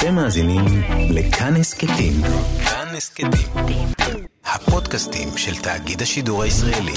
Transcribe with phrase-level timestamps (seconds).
[0.00, 0.64] אתם מאזינים
[1.10, 2.12] לכאן הסכתים.
[2.64, 3.88] כאן הסכתים.
[4.44, 6.92] הפודקאסטים של תאגיד השידור הישראלי.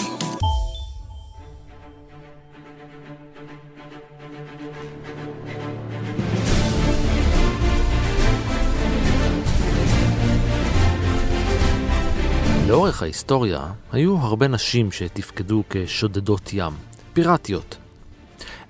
[12.67, 13.59] לאורך ההיסטוריה
[13.91, 16.73] היו הרבה נשים שתפקדו כשודדות ים,
[17.13, 17.82] פיראטיות.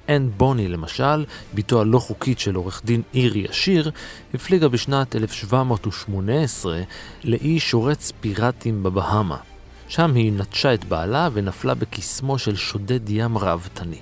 [0.10, 3.92] אן בוני למשל, בתו הלא חוקית של עורך דין אירי עשיר,
[4.34, 6.82] הפליגה בשנת 1718
[7.24, 9.38] לאי שורץ פיראטים בבהאמה.
[9.88, 14.00] שם היא נטשה את בעלה ונפלה בקסמו של שודד ים ראוותני.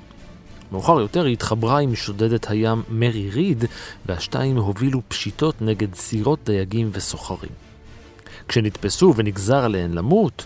[0.71, 3.65] מאוחר יותר היא התחברה עם שודדת הים מרי ריד,
[4.05, 7.52] והשתיים הובילו פשיטות נגד סירות דייגים וסוחרים.
[8.48, 10.45] כשנתפסו ונגזר עליהן למות,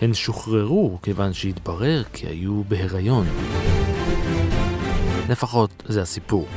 [0.00, 3.26] הן שוחררו כיוון שהתברר כי היו בהיריון.
[5.30, 6.48] לפחות זה הסיפור.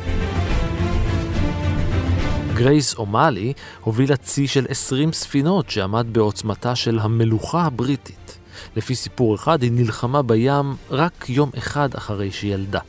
[2.54, 8.38] גרייס אומאלי הובילה צי של 20 ספינות שעמד בעוצמתה של המלוכה הבריטית.
[8.76, 12.80] לפי סיפור אחד, היא נלחמה בים רק יום אחד אחרי שילדה.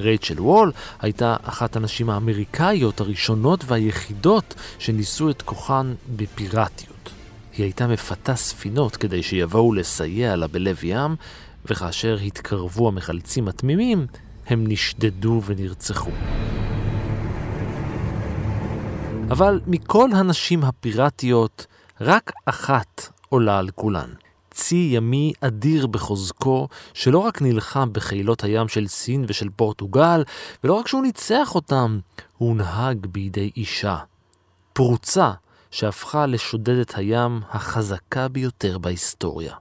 [0.00, 7.10] רייצ'ל וול הייתה אחת הנשים האמריקאיות הראשונות והיחידות שניסו את כוחן בפיראטיות.
[7.56, 11.16] היא הייתה מפתה ספינות כדי שיבואו לסייע לה בלב ים,
[11.66, 14.06] וכאשר התקרבו המחלצים התמימים,
[14.50, 16.10] הם נשדדו ונרצחו.
[19.30, 21.66] אבל מכל הנשים הפיראטיות,
[22.00, 24.10] רק אחת עולה על כולן.
[24.50, 30.24] צי ימי אדיר בחוזקו, שלא רק נלחם בחילות הים של סין ושל פורטוגל,
[30.64, 31.98] ולא רק שהוא ניצח אותם,
[32.38, 33.96] הוא הונהג בידי אישה.
[34.72, 35.30] פרוצה
[35.70, 39.54] שהפכה לשודדת הים החזקה ביותר בהיסטוריה.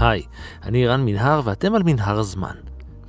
[0.00, 0.22] היי,
[0.62, 2.54] אני רן מנהר ואתם על מנהר הזמן.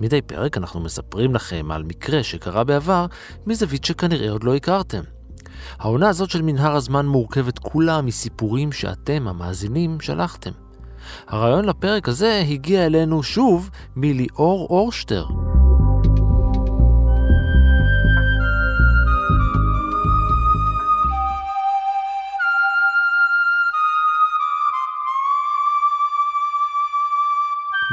[0.02, 3.06] מדי פרק אנחנו מספרים לכם על מקרה שקרה בעבר
[3.48, 5.02] מזווית שכנראה עוד לא הכרתם.
[5.80, 10.52] העונה הזאת של מנהר הזמן מורכבת כולה מסיפורים שאתם, המאזינים, שלחתם.
[11.28, 15.26] הרעיון לפרק הזה הגיע אלינו שוב מליאור אורשטר.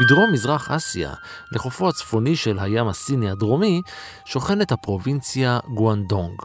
[0.08, 1.14] בדרום מזרח אסיה,
[1.52, 3.82] לחופו הצפוני של הים הסיני הדרומי,
[4.24, 6.42] שוכנת הפרובינציה גואנדונג.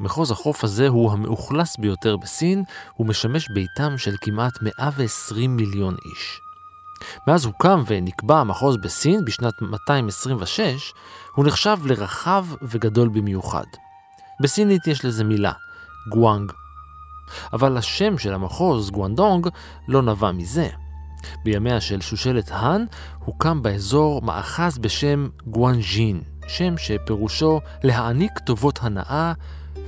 [0.00, 2.64] מחוז החוף הזה הוא המאוכלס ביותר בסין,
[3.00, 6.40] ומשמש ביתם של כמעט 120 מיליון איש.
[7.28, 10.92] מאז הוקם ונקבע המחוז בסין בשנת 226,
[11.34, 13.66] הוא נחשב לרחב וגדול במיוחד.
[14.40, 15.52] בסינית יש לזה מילה,
[16.10, 16.52] גואנג.
[17.52, 19.48] אבל השם של המחוז, גואנדונג,
[19.88, 20.68] לא נבע מזה.
[21.44, 22.84] בימיה של שושלת האן
[23.24, 29.32] הוקם באזור מאחז בשם גואנג'ין, שם שפירושו להעניק טובות הנאה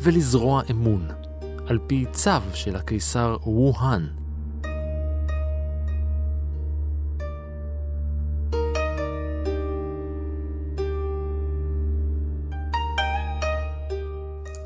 [0.00, 1.08] ולזרוע אמון,
[1.66, 4.06] על פי צו של הקיסר ווהאן.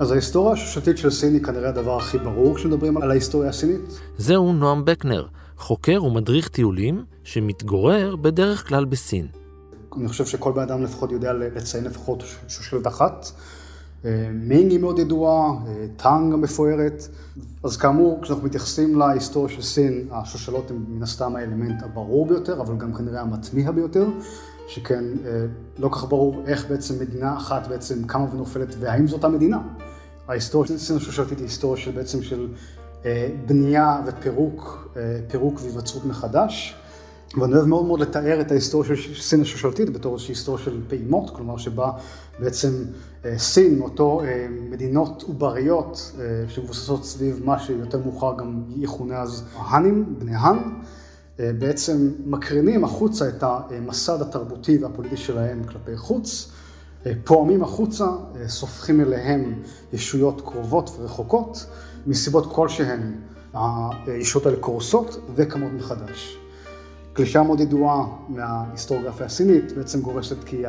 [0.03, 4.01] אז ההיסטוריה השושלתית של סין היא כנראה הדבר הכי ברור כשמדברים על ההיסטוריה הסינית?
[4.19, 5.27] זהו נועם בקנר,
[5.63, 9.27] חוקר ומדריך טיולים שמתגורר בדרך כלל בסין.
[9.97, 13.31] אני חושב שכל בן אדם לפחות יודע לציין לפחות שושלת אחת.
[14.05, 17.09] אה, מינג היא מאוד ידועה, אה, טאנג המפוארת.
[17.65, 22.77] אז כאמור, כשאנחנו מתייחסים להיסטוריה של סין, השושלות הן מן הסתם האלמנט הברור ביותר, אבל
[22.77, 24.07] גם כנראה המטמיע ביותר,
[24.69, 25.45] שכן אה,
[25.79, 29.59] לא כך ברור איך בעצם מדינה אחת בעצם קמה ונופלת, והאם זו אותה מדינה.
[30.29, 32.49] ההיסטוריה של סין השושלתית היא היסטוריה של בעצם של
[33.47, 36.75] בנייה ופירוק, אה, פירוק והיווצרות מחדש.
[37.41, 41.31] ואני אוהב מאוד מאוד לתאר את ההיסטוריה של סין השושלתית בתור איזושהי היסטוריה של פעימות,
[41.31, 41.91] כלומר שבה
[42.39, 42.69] בעצם
[43.25, 44.23] אה, סין, מאותו
[44.71, 46.13] מדינות עובריות
[46.49, 50.59] שמבוססות סביב מה שיותר מאוחר גם יכונה אז האנים, בני האן,
[51.39, 56.53] בעצם מקרינים החוצה את המסד התרבותי והפוליטי שלהם כלפי חוץ,
[57.25, 58.07] פועמים החוצה,
[58.47, 59.55] סופחים אליהם
[59.93, 61.67] ישויות קרובות ורחוקות.
[62.07, 63.13] מסיבות כלשהן
[64.07, 66.37] הישויות האלה קורסות וקמות מחדש.
[67.13, 70.63] קלישה מאוד ידועה מההיסטוריוגרפיה הסינית בעצם גורסת כי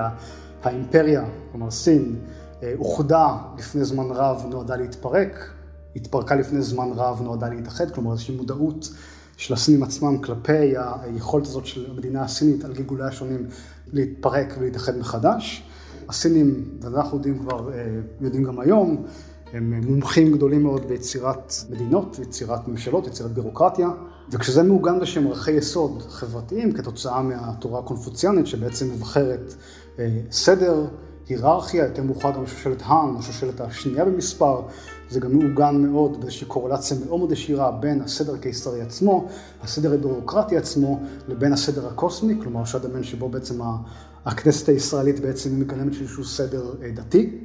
[0.64, 2.16] האימפריה, כלומר סין,
[2.64, 5.50] אה, אוחדה לפני זמן רב, נועדה להתפרק,
[5.96, 8.90] התפרקה לפני זמן רב, נועדה להתאחד, כלומר איזושהי מודעות
[9.38, 13.48] של הסינים עצמם כלפי היכולת הזאת של המדינה הסינית על גלגוליה השונים
[13.94, 15.64] להתפרק ולהתאחד מחדש.
[16.10, 19.06] הסינים, ואנחנו יודעים כבר, אה, יודעים גם היום,
[19.54, 23.90] הם מומחים גדולים מאוד ביצירת מדינות, יצירת ממשלות, יצירת בירוקרטיה,
[24.32, 29.54] וכשזה מעוגן בשם ערכי יסוד חברתיים כתוצאה מהתורה הקונפוציאנית שבעצם מבחרת
[30.00, 30.86] אה, סדר,
[31.30, 34.62] היררכיה, יותר מאוחר גם שושלת האן, השושלת השנייה במספר,
[35.10, 39.28] זה גם מעוגן מאוד באיזושהי קורלציה מאוד מאוד ישירה בין הסדר הקיסרי עצמו,
[39.62, 43.62] הסדר הבירוקרטי עצמו, לבין הסדר הקוסמי, כלומר שהדמיין שבו בעצם
[44.26, 47.40] הכנסת הישראלית בעצם מגלמת איזשהו סדר אה, דתי.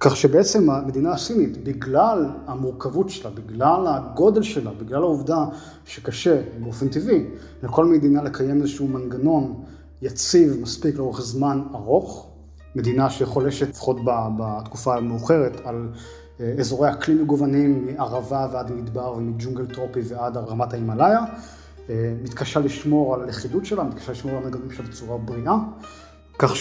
[0.00, 5.44] כך שבעצם המדינה הסינית, בגלל המורכבות שלה, בגלל הגודל שלה, בגלל העובדה
[5.84, 7.24] שקשה באופן טבעי
[7.62, 9.62] לכל מדינה לקיים איזשהו מנגנון
[10.02, 12.26] יציב מספיק לאורך זמן ארוך,
[12.74, 13.96] מדינה שחולשת לפחות
[14.38, 15.88] בתקופה המאוחרת על
[16.40, 21.20] אה, אזורי אקלים מגוונים מערבה ועד מדבר ומג'ונגל טרופי ועד רמת ההימאליה,
[21.90, 25.56] אה, מתקשה לשמור על הלכידות שלה, מתקשה לשמור על המנגנונים שלה בצורה בריאה.
[26.38, 26.56] כך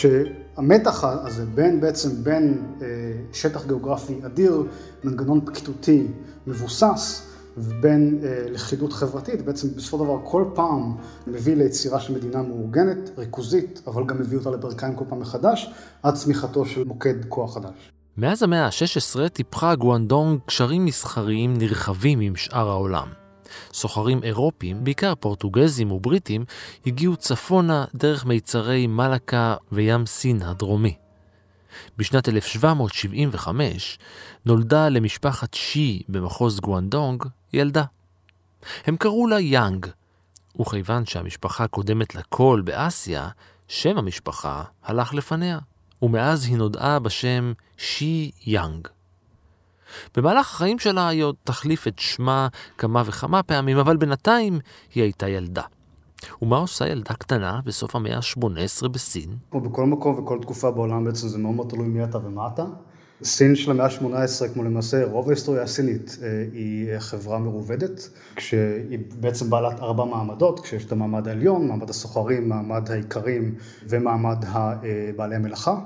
[0.59, 2.87] שהמתח הזה בין בעצם בין אה,
[3.33, 4.63] שטח גיאוגרפי אדיר,
[5.03, 6.07] מנגנון פקידותי
[6.47, 7.25] מבוסס,
[7.57, 10.95] ובין אה, לכידות חברתית, בעצם בסופו של דבר כל פעם
[11.27, 15.73] מביא ליצירה של מדינה מאורגנת, ריכוזית, אבל גם מביא אותה לברכיים כל פעם מחדש,
[16.03, 17.91] עד צמיחתו של מוקד כוח חדש.
[18.17, 23.07] מאז המאה ה-16 טיפחה גואנדונג קשרים מסחריים נרחבים עם שאר העולם.
[23.73, 26.45] סוחרים אירופים, בעיקר פורטוגזים ובריטים,
[26.85, 30.95] הגיעו צפונה דרך מיצרי מלאקה וים סין הדרומי.
[31.97, 33.99] בשנת 1775
[34.45, 37.23] נולדה למשפחת שי במחוז גואנדונג
[37.53, 37.83] ילדה.
[38.85, 39.85] הם קראו לה יאנג,
[40.59, 43.29] וכיוון שהמשפחה קודמת לכל באסיה,
[43.67, 45.59] שם המשפחה הלך לפניה,
[46.01, 48.87] ומאז היא נודעה בשם שי יאנג.
[50.17, 52.47] במהלך החיים שלה היא עוד תחליף את שמה
[52.77, 54.59] כמה וכמה פעמים, אבל בינתיים
[54.95, 55.63] היא הייתה ילדה.
[56.41, 59.29] ומה עושה ילדה קטנה בסוף המאה ה-18 בסין?
[59.51, 62.65] כמו בכל מקום וכל תקופה בעולם בעצם זה מאוד מאוד תלוי מי אתה ומה אתה.
[63.23, 69.49] סין של המאה ה-18, כמו למעשה רוב ההיסטוריה הסינית, אה, היא חברה מרובדת, כשהיא בעצם
[69.49, 73.55] בעלת ארבע מעמדות, כשיש את המעמד העליון, מעמד הסוחרים, מעמד האיכרים
[73.87, 74.75] ומעמד אה,
[75.15, 75.79] בעלי המלאכה.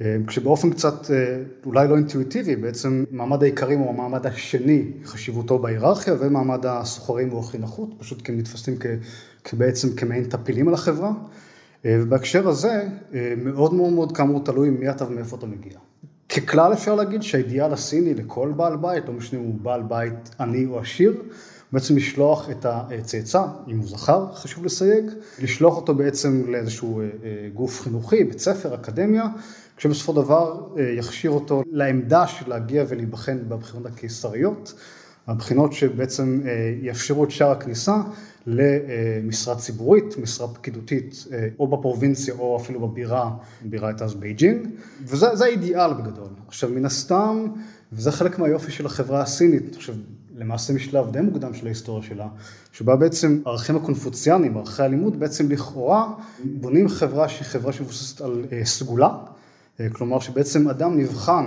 [0.00, 6.14] אה, כשבאופן קצת אה, אולי לא אינטואיטיבי, בעצם מעמד האיכרים הוא המעמד השני חשיבותו בהיררכיה,
[6.18, 8.76] ומעמד הסוחרים הוא הכי נחות, פשוט כי הם נתפסים
[9.52, 11.12] בעצם כמעין טפילים על החברה.
[11.86, 12.88] אה, ובהקשר הזה,
[13.36, 15.78] מאוד מאוד מאוד כאמור תלוי מי אתה ומאיפה אתה מגיע.
[16.28, 20.66] ככלל אפשר להגיד שהאידיאל הסיני לכל בעל בית, לא משנה אם הוא בעל בית עני
[20.66, 21.22] או עשיר,
[21.72, 25.04] בעצם לשלוח את הצאצא, אם הוא זכר, חשוב לסייג,
[25.42, 27.02] לשלוח אותו בעצם לאיזשהו
[27.54, 29.24] גוף חינוכי, בית ספר, אקדמיה,
[29.80, 34.74] שבסופו של דבר אה, יכשיר אותו לעמדה של להגיע ולהיבחן בבחינות הקיסריות,
[35.26, 37.96] הבחינות שבעצם אה, יאפשרו את שער הכניסה
[38.46, 43.30] למשרה ציבורית, משרה פקידותית, אה, או בפרובינציה או אפילו בבירה,
[43.62, 44.68] בירה הייתה אז בייג'ינג,
[45.04, 46.28] וזה האידיאל בגדול.
[46.48, 47.46] עכשיו מן הסתם,
[47.92, 49.94] וזה חלק מהיופי של החברה הסינית, חושב,
[50.36, 52.28] למעשה משלב די מוקדם של ההיסטוריה שלה,
[52.72, 56.12] שבה בעצם הערכים הקונפוציאניים, ערכי הלימוד, בעצם לכאורה
[56.44, 59.08] בונים חברה שהיא חברה שמבוססת על סגולה.
[59.80, 61.46] אה, כלומר שבעצם אדם נבחן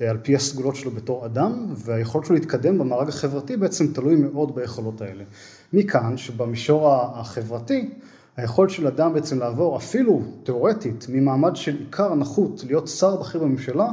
[0.00, 4.54] אה, על פי הסגולות שלו בתור אדם, והיכולת שלו להתקדם במארג החברתי בעצם תלוי מאוד
[4.54, 5.24] ביכולות האלה.
[5.72, 7.90] מכאן שבמישור החברתי,
[8.36, 13.88] היכולת של אדם בעצם לעבור אפילו תיאורטית ממעמד של עיקר נחות להיות שר בכיר בממשלה,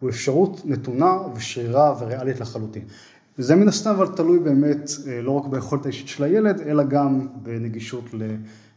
[0.00, 2.82] הוא אפשרות נתונה ושרירה וריאלית לחלוטין.
[3.38, 7.28] וזה מן הסתם אבל תלוי באמת אה, לא רק ביכולת האישית של הילד, אלא גם
[7.42, 8.04] בנגישות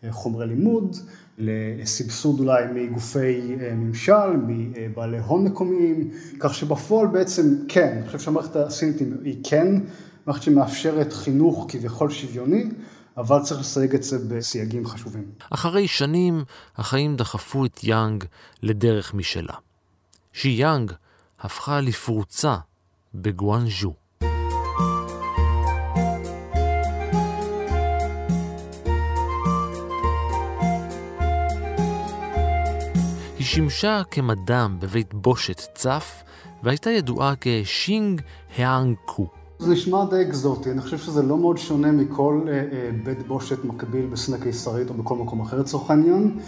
[0.03, 0.95] לחומרי לימוד,
[1.37, 8.55] לסבסוד אולי מגופי אה, ממשל, מבעלי הון מקומיים, כך שבפועל בעצם כן, אני חושב שהמערכת
[8.55, 9.67] הסינית היא כן
[10.25, 12.69] מערכת שמאפשרת חינוך כביכול שוויוני,
[13.17, 15.25] אבל צריך לסייג את זה בסייגים חשובים.
[15.49, 16.43] אחרי שנים,
[16.75, 18.23] החיים דחפו את יאנג
[18.63, 19.53] לדרך משלה.
[20.33, 20.91] שי יאנג
[21.39, 22.55] הפכה לפרוצה
[23.15, 24.06] בגואנז'ו.
[33.47, 36.23] שימשה כמדם בבית בושת צף,
[36.63, 38.21] והייתה ידועה כשינג
[38.57, 39.27] האנג קו.
[39.59, 43.65] זה נשמע די אקזוטי, אני חושב שזה לא מאוד שונה מכל אה, אה, בית בושת
[43.65, 46.39] מקביל בסין הקיסרית או בכל מקום אחר לצורך העניין.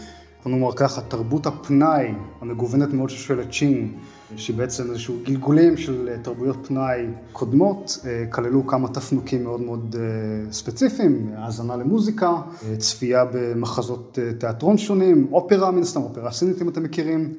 [0.43, 3.91] בוא נאמר ככה, תרבות הפנאי המגוונת מאוד ששואלת צ'ינג,
[4.35, 9.95] שהיא בעצם איזשהו גלגולים של אה, תרבויות פנאי קודמות, אה, כללו כמה תפנוקים מאוד מאוד
[9.99, 12.33] אה, ספציפיים, האזנה למוזיקה,
[12.77, 17.33] צפייה במחזות תיאטרון שונים, אופרה מן הסתם, אופרה סינית אם אתם מכירים,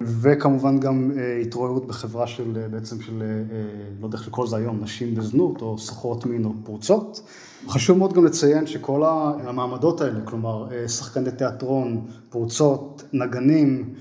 [0.00, 1.10] וכמובן גם
[1.42, 3.22] התרועעות בחברה של בעצם של,
[4.00, 7.22] לא יודע איך לקרוא לזה היום, נשים בזנות או סוחרות מין או פרוצות.
[7.68, 13.94] חשוב מאוד גם לציין שכל המעמדות האלה, כלומר שחקני תיאטרון, פרוצות, נגנים,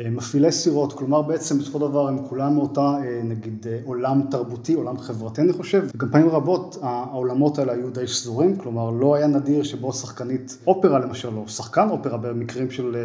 [0.00, 4.22] אה, מפעילי סירות, כלומר בעצם בסופו של דבר הם כולם מאותה אה, נגיד אה, עולם
[4.30, 9.14] תרבותי, עולם חברתי אני חושב, וגם פעמים רבות העולמות האלה היו די שזורים, כלומר לא
[9.14, 12.96] היה נדיר שבו שחקנית אופרה למשל, או שחקן אופרה במקרים של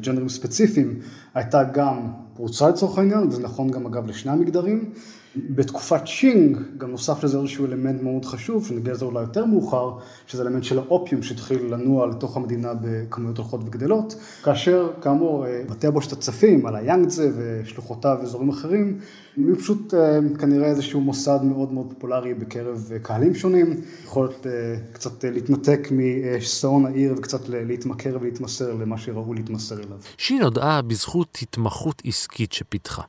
[0.00, 0.98] ג'נדרים ספציפיים,
[1.34, 4.90] הייתה גם פרוצה לצורך העניין, וזה נכון גם אגב לשני המגדרים.
[5.36, 9.90] בתקופת שינג גם נוסף לזה איזשהו אלמנט מאוד חשוב, שנגיע לזה אולי יותר מאוחר,
[10.26, 15.86] שזה אלמנט של האופיום שהתחיל לנוע לתוך המדינה בכמויות הולכות וגדלות, כאשר כאמור אה, בתי
[15.86, 18.98] הבושת הצפים על היאנגצה ושלוחותיו ואזורים אחרים,
[19.36, 24.46] היו פשוט אה, כנראה איזשהו מוסד מאוד מאוד פופולרי בקרב אה, קהלים שונים, יכול להיות
[24.92, 29.98] קצת להתנתק משעון העיר וקצת להתמכר ולהתמסר למה שראו להתמסר אליו.
[30.18, 33.02] שי נודעה בזכות התמחות עסקית שפיתחה.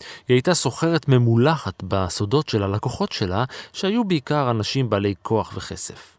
[0.00, 6.16] היא הייתה סוחרת ממולחת בסודות של הלקוחות שלה, שהיו בעיקר אנשים בעלי כוח וכסף.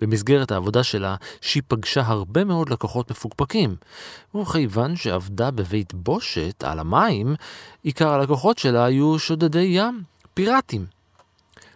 [0.00, 3.76] במסגרת העבודה שלה, שהיא פגשה הרבה מאוד לקוחות מפוקפקים,
[4.34, 7.34] וכיוון שעבדה בבית בושת על המים,
[7.82, 10.02] עיקר הלקוחות שלה היו שודדי ים,
[10.34, 10.86] פיראטים.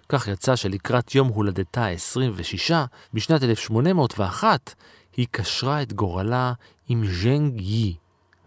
[0.09, 2.73] כך יצא שלקראת יום הולדתה ה-26,
[3.15, 4.75] בשנת 1801,
[5.17, 6.53] היא קשרה את גורלה
[6.89, 7.95] עם ז'נג יי,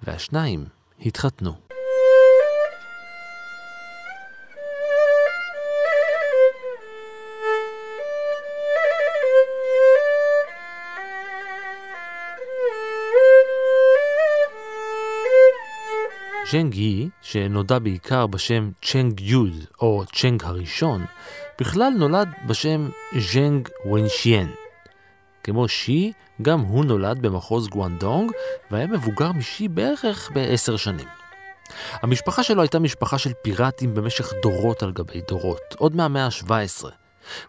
[0.04, 0.66] והשניים
[1.06, 1.65] התחתנו.
[16.52, 21.06] צ'נג היא, שנודע בעיקר בשם צ'נג יוד או צ'נג הראשון,
[21.60, 22.90] בכלל נולד בשם
[23.34, 24.54] ז'נג ונשיין.
[25.44, 26.12] כמו שי,
[26.42, 28.32] גם הוא נולד במחוז גואנדונג,
[28.72, 31.08] והיה מבוגר משי בערך בעשר שנים.
[31.92, 36.86] המשפחה שלו הייתה משפחה של פיראטים במשך דורות על גבי דורות, עוד מהמאה ה-17.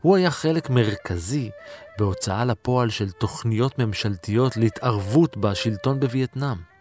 [0.01, 1.51] הוא היה חלק מרכזי
[1.99, 6.76] בהוצאה לפועל של תוכניות ממשלתיות להתערבות בשלטון בווייטנאם.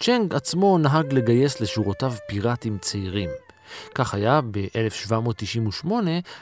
[0.00, 3.30] צ'נג עצמו נהג לגייס לשורותיו פיראטים צעירים.
[3.94, 5.90] כך היה ב-1798,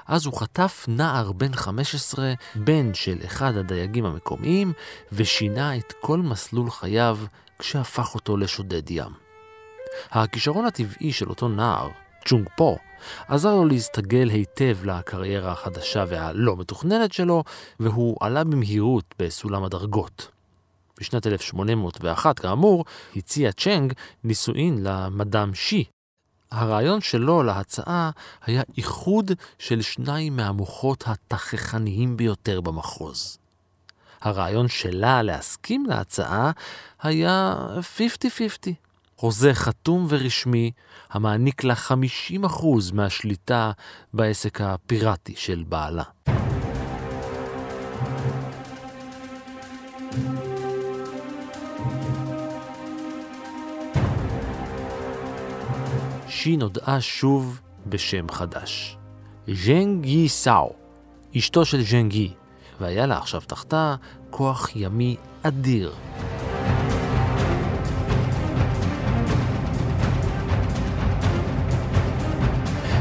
[0.07, 4.73] אז הוא חטף נער בן 15, בן של אחד הדייגים המקומיים,
[5.13, 7.19] ושינה את כל מסלול חייו
[7.59, 9.13] כשהפך אותו לשודד ים.
[10.11, 11.89] הכישרון הטבעי של אותו נער,
[12.25, 12.77] צ'ונג פו,
[13.29, 17.45] עזר לו להסתגל היטב לקריירה החדשה והלא מתוכננת שלו,
[17.81, 20.38] והוא עלה במהירות בסולם הדרגות.
[21.01, 22.85] בשנת 1801, כאמור,
[23.17, 23.93] הציע צ'נג
[24.25, 25.85] נישואין למדאם שי.
[26.51, 28.11] הרעיון שלו להצעה
[28.45, 33.39] היה איחוד של שניים מהמוחות התככניים ביותר במחוז.
[34.21, 36.51] הרעיון שלה להסכים להצעה
[37.03, 37.55] היה
[37.99, 38.71] 50-50.
[39.17, 40.71] חוזה חתום ורשמי
[41.11, 43.73] המעניק לה 50% מהשליטה
[44.13, 46.03] בעסק הפיראטי של בעלה.
[56.29, 58.97] שי נודעה שוב בשם חדש.
[59.53, 60.73] ז'נג יי סאו,
[61.37, 62.31] אשתו של ז'נג יי,
[62.81, 63.95] והיה לה עכשיו תחתה
[64.31, 65.95] כוח ימי אדיר.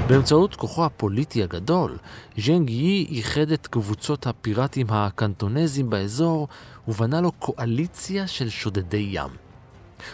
[0.07, 1.97] באמצעות כוחו הפוליטי הגדול,
[2.37, 6.47] ז'נג יי איחד את קבוצות הפיראטים הקנטונזים באזור
[6.87, 9.47] ובנה לו קואליציה של שודדי ים.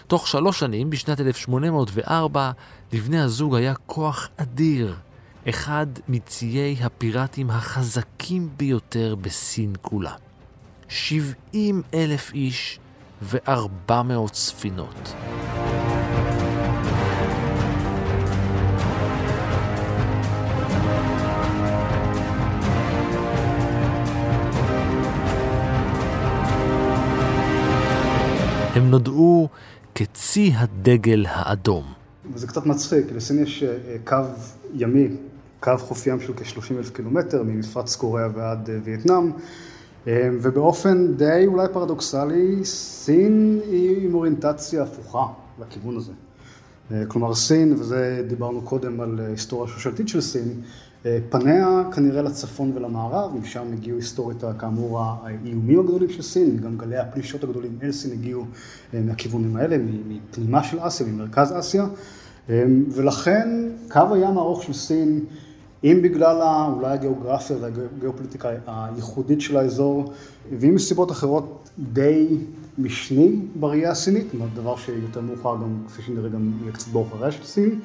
[0.08, 2.51] תוך שלוש שנים, בשנת 1804,
[2.93, 4.95] לבני הזוג היה כוח אדיר,
[5.50, 10.13] אחד מציי הפיראטים החזקים ביותר בסין כולה.
[10.89, 12.79] 70 אלף איש
[13.21, 15.13] ו-400 ספינות.
[28.75, 29.50] הם נודעו
[29.95, 32.02] כצי הדגל האדום.
[32.32, 34.15] וזה קצת מצחיק, לסין יש אה, קו
[34.74, 35.08] ימי,
[35.60, 39.32] קו חוף ים של כ-30 אלף קילומטר, ממפרץ קוריאה ועד אה, וייטנאם,
[40.08, 45.25] אה, ובאופן די אולי פרדוקסלי, סין היא עם אוריינטציה הפוכה
[45.60, 46.12] לכיוון הזה.
[47.08, 50.62] כלומר סין, וזה דיברנו קודם על היסטוריה שושלתית של סין,
[51.29, 57.43] פניה כנראה לצפון ולמערב, משם הגיעו היסטורית כאמור האיומים הגדולים של סין, גם גלי הפלישות
[57.43, 58.45] הגדולים אל סין הגיעו
[58.93, 61.88] מהכיוונים האלה, מפנימה של אסיה, ממרכז אסיה,
[62.89, 63.50] ולכן
[63.89, 65.25] קו הים הארוך של סין,
[65.83, 66.41] אם בגלל
[66.75, 70.13] אולי הגיאוגרפיה והגיאופוליטיקה הייחודית של האזור,
[70.60, 72.38] ואם מסיבות אחרות די
[72.77, 77.79] משני בראייה הסינית, דבר שיותר מאוחר גם, כפי שנראה, גם יהיה קצת באור של סין,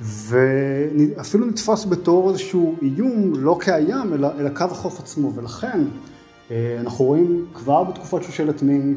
[0.00, 5.84] ואפילו נתפס בתור איזשהו איום, לא קיים, אלא, אלא קו החוף עצמו, ולכן
[6.50, 8.96] אה, אנחנו רואים כבר בתקופת שושלת מינג,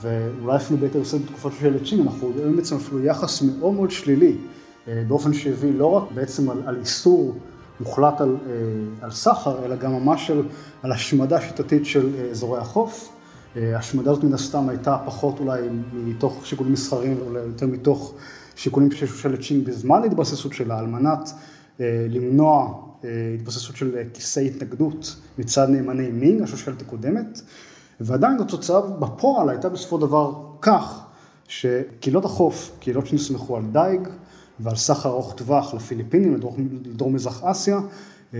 [0.00, 4.36] ואולי אפילו ביתר שאת בתקופת שושלת צ'ינג, אנחנו רואים בעצם אפילו יחס מאוד מאוד שלילי,
[4.88, 7.34] אה, באופן שהביא לא רק בעצם על, על איסור
[7.80, 8.52] מוחלט על, אה,
[9.00, 10.42] על סחר, אלא גם ממש על,
[10.82, 13.08] על השמדה שיטתית של אזורי החוף.
[13.56, 15.60] ההשמדה הזאת מן הסתם הייתה פחות אולי
[15.92, 18.14] מתוך שיקולים מסחריים, אולי יותר מתוך
[18.62, 21.30] שיקולים של שושלת צ'ינג בזמן התבססות שלה, על מנת
[21.80, 22.82] למנוע
[23.34, 27.40] התבססות של כיסי התנגדות מצד נאמני מינג, השושלת הקודמת,
[28.00, 31.04] ועדיין התוצאה בפועל הייתה בסופו של דבר כך,
[31.48, 34.08] שקהילות החוף, קהילות שנסמכו על דייג
[34.60, 36.34] ועל סחר ארוך טווח לפיליפינים,
[36.84, 37.80] לדרום מזרח אסיה,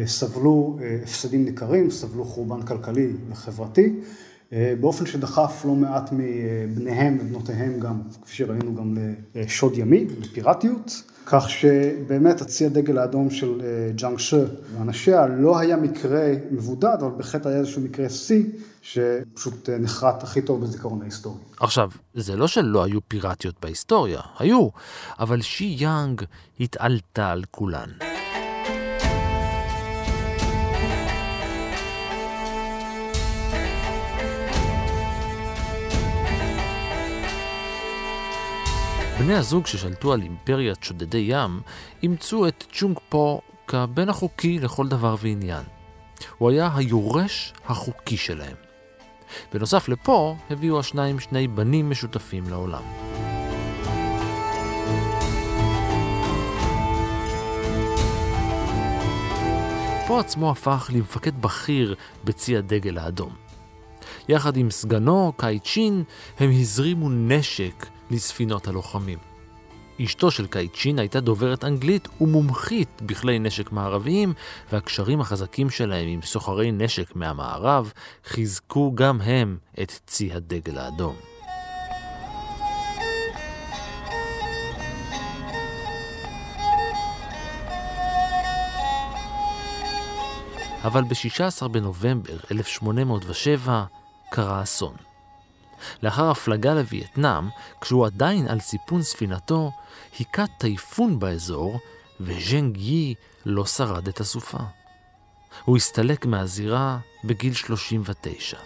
[0.06, 3.94] סבלו הפסדים ניכרים, סבלו חורבן כלכלי וחברתי,
[4.80, 8.96] באופן שדחף לא מעט מבניהם ובנותיהם גם, כפי שראינו, גם
[9.34, 11.02] לשוד ימי, לפיראטיות.
[11.26, 14.44] כך שבאמת הצי הדגל האדום של אה, ג'אנג שה
[14.78, 18.42] ואנשיה לא היה מקרה מבודד, אבל בהחלט היה איזשהו מקרה שיא,
[18.82, 21.38] שפשוט אה, נחרט הכי טוב בזיכרון ההיסטורי.
[21.60, 24.68] עכשיו, זה לא שלא היו פיראטיות בהיסטוריה, היו,
[25.18, 26.22] אבל שי יאנג
[26.60, 28.11] התעלתה על כולן.
[39.24, 41.60] בני הזוג ששלטו על אימפריית שודדי ים
[42.02, 45.62] אימצו את צ'ונג פו כבן החוקי לכל דבר ועניין.
[46.38, 48.56] הוא היה היורש החוקי שלהם.
[49.52, 52.82] בנוסף לפה הביאו השניים שני בנים משותפים לעולם.
[60.06, 63.32] פה עצמו הפך למפקד בכיר בצי הדגל האדום.
[64.28, 66.04] יחד עם סגנו, קאי צ'ין,
[66.38, 69.18] הם הזרימו נשק לספינות הלוחמים.
[70.04, 74.32] אשתו של קייצ'ין הייתה דוברת אנגלית ומומחית בכלי נשק מערביים,
[74.72, 77.92] והקשרים החזקים שלהם עם סוחרי נשק מהמערב
[78.24, 81.14] חיזקו גם הם את צי הדגל האדום.
[90.84, 93.84] אבל ב-16 בנובמבר 1807
[94.30, 95.11] קרה אסון.
[96.02, 97.48] לאחר הפלגה לווייטנאם,
[97.80, 99.72] כשהוא עדיין על סיפון ספינתו,
[100.18, 101.78] היכה טייפון באזור,
[102.20, 103.14] וז'נג יי
[103.46, 104.58] לא שרד את הסופה.
[105.64, 108.56] הוא הסתלק מהזירה בגיל 39.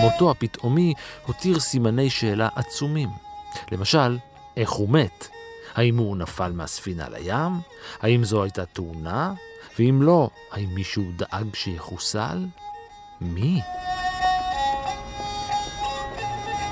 [0.00, 0.94] מותו הפתאומי
[1.26, 3.08] הותיר סימני שאלה עצומים.
[3.72, 4.18] למשל,
[4.56, 5.39] איך הוא מת?
[5.74, 7.52] האם הוא נפל מהספינה לים?
[8.00, 9.34] האם זו הייתה תאונה?
[9.78, 12.46] ואם לא, האם מישהו דאג שיחוסל?
[13.20, 13.60] מי?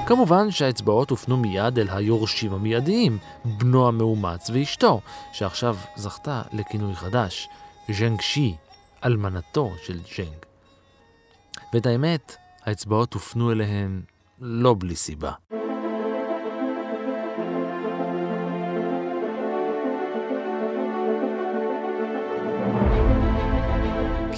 [0.07, 5.01] כמובן שהאצבעות הופנו מיד אל היורשים המיידיים, בנו המאומץ ואשתו,
[5.33, 7.49] שעכשיו זכתה לכינוי חדש,
[7.91, 8.55] ז'נג שי,
[9.05, 10.47] אלמנתו של ז'נג.
[11.75, 14.03] ואת האמת, האצבעות הופנו אליהן
[14.41, 15.33] לא בלי סיבה.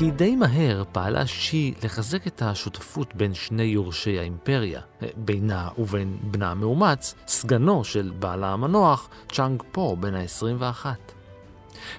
[0.01, 4.81] כי די מהר פעלה שי לחזק את השותפות בין שני יורשי האימפריה,
[5.17, 10.87] בינה ובין בנה המאומץ, סגנו של בעלה המנוח, צ'אנג פו, בן ה-21.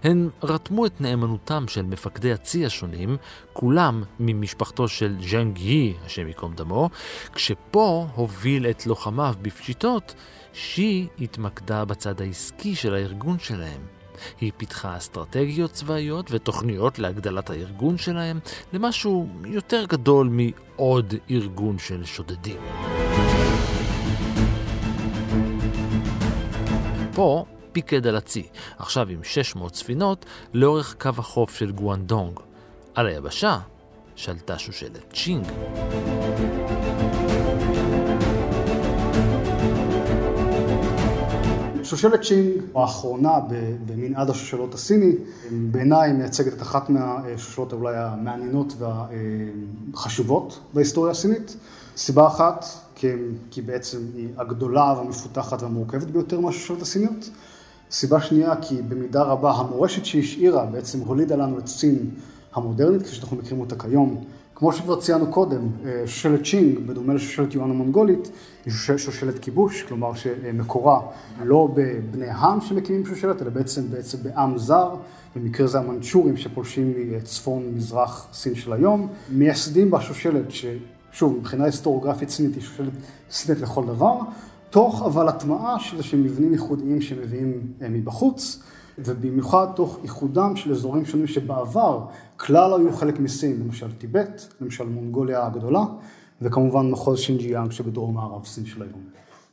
[0.03, 3.17] הן רתמו את נאמנותם של מפקדי הצי השונים,
[3.53, 6.89] כולם ממשפחתו של ז'אנג יי, השם ייקום דמו,
[7.33, 10.15] כשפו הוביל את לוחמיו בפשיטות,
[10.53, 14.00] שי התמקדה בצד העסקי של הארגון שלהם.
[14.41, 18.39] היא פיתחה אסטרטגיות צבאיות ותוכניות להגדלת הארגון שלהם
[18.73, 22.61] למשהו יותר גדול מעוד ארגון של שודדים.
[27.13, 32.39] פה פיקד על הצי, עכשיו עם 600 ספינות, לאורך קו החוף של גואנדונג.
[32.95, 33.59] על היבשה
[34.15, 35.47] שלטה שושלת צ'ינג.
[41.91, 43.39] שושלת צ'ינג האחרונה
[43.85, 45.11] במנעד השושלות הסיני,
[45.51, 51.55] בעיניי מייצגת את אחת מהשושלות אולי המעניינות והחשובות בהיסטוריה הסינית.
[51.97, 52.65] סיבה אחת,
[53.51, 57.29] כי, בעצם היא הגדולה והמפותחת והמורכבת ביותר מהשושלות הסיניות.
[57.91, 62.09] סיבה שנייה, כי במידה רבה המורשת שהשאירה בעצם הולידה לנו את סין
[62.53, 64.23] המודרנית, כפי שאנחנו מכירים אותה כיום,
[64.55, 68.31] כמו שכבר ציינו קודם, אה, שושלת צ'ינג, בדומה לשושלת יואן המונגולית,
[68.67, 71.01] שושלת כיבוש, כלומר שמקורה
[71.43, 74.95] לא בבני העם שמקימים שושלת, אלא בעצם, בעצם בעם זר,
[75.35, 82.55] במקרה זה המנצ'ורים שפולשים מצפון מזרח סין של היום, מייסדים בשושלת, ששוב, מבחינה היסטוריוגרפית סינית
[82.55, 82.93] היא שושלת
[83.31, 84.15] סינית לכל דבר,
[84.69, 88.63] תוך אבל הטמעה של איזה מבנים ייחודיים שמביאים אה, מבחוץ.
[88.97, 92.05] ובמיוחד תוך איחודם של אזורים שונים שבעבר
[92.37, 95.83] כלל היו חלק מסין, למשל טיבט, למשל מונגוליה הגדולה,
[96.41, 99.01] וכמובן מחוז שינג'יאנג שבדרום מערב סין של היום.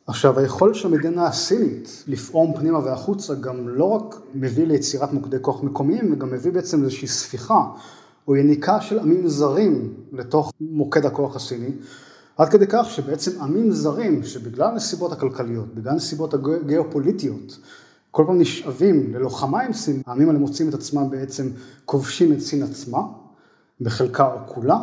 [0.06, 5.62] עכשיו, היכולת של המדינה הסינית לפעום פנימה והחוצה גם לא רק מביא ליצירת מוקדי כוח
[5.62, 7.64] מקומיים, וגם מביא בעצם לאיזושהי ספיחה
[8.28, 11.70] או יניקה של עמים זרים לתוך מוקד הכוח הסיני,
[12.36, 17.58] עד כדי כך שבעצם עמים זרים, שבגלל הנסיבות הכלכליות, בגלל הנסיבות הגיאופוליטיות,
[18.10, 21.48] כל פעם נשאבים ללוחמה עם סין, העמים האלה מוצאים את עצמם בעצם
[21.84, 23.00] כובשים את סין עצמה,
[23.80, 24.78] בחלקה או כולה,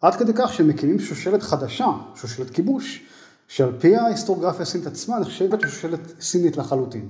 [0.00, 3.02] עד כדי כך שהם מקימים שושלת חדשה, שושלת כיבוש,
[3.48, 7.08] שעל פי ההיסטוריוגרפיה הסינית עצמה נחשבת לשושלת סינית לחלוטין.